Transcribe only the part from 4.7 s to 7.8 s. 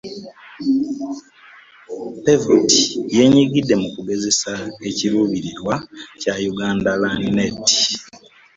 ekiruubirirwa kya Ugandan LearnNet.